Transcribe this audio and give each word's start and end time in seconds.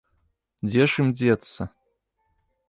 Дзе 0.69 0.87
ж 0.93 1.03
ім 1.03 1.07
дзецца? 1.19 1.69